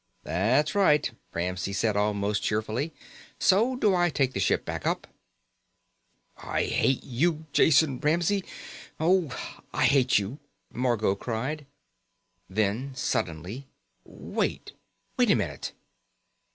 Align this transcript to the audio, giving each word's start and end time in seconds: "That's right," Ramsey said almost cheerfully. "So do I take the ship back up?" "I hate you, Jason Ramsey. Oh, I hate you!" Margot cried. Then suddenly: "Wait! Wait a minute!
"That's 0.23 0.73
right," 0.73 1.11
Ramsey 1.31 1.73
said 1.73 1.95
almost 1.95 2.41
cheerfully. 2.41 2.91
"So 3.37 3.75
do 3.75 3.93
I 3.93 4.09
take 4.09 4.33
the 4.33 4.39
ship 4.39 4.65
back 4.65 4.87
up?" 4.87 5.05
"I 6.37 6.63
hate 6.63 7.03
you, 7.03 7.45
Jason 7.53 7.99
Ramsey. 7.99 8.43
Oh, 8.99 9.29
I 9.71 9.85
hate 9.85 10.17
you!" 10.17 10.39
Margot 10.73 11.13
cried. 11.13 11.67
Then 12.49 12.95
suddenly: 12.95 13.67
"Wait! 14.03 14.73
Wait 15.17 15.29
a 15.29 15.35
minute! 15.35 15.71